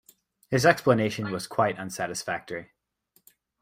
His 0.49 0.65
explanation 0.65 1.29
was 1.31 1.45
quite 1.45 1.77
unsatisfactory. 1.77 2.71